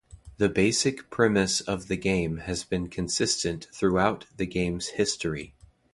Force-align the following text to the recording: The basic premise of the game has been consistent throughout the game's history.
The 0.37 0.49
basic 0.49 1.11
premise 1.11 1.61
of 1.61 1.87
the 1.87 1.95
game 1.95 2.37
has 2.37 2.63
been 2.63 2.87
consistent 2.89 3.67
throughout 3.71 4.25
the 4.35 4.47
game's 4.47 4.87
history. 4.87 5.53